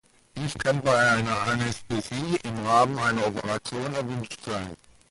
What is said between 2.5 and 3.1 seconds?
Rahmen